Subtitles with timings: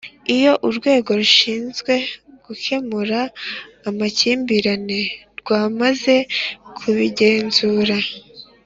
[0.35, 1.93] Iyo Urwego rushinzwe
[2.45, 3.19] gukemura
[3.89, 4.99] amakimbirane
[5.39, 6.15] rwamaze
[6.77, 7.97] kubigenzura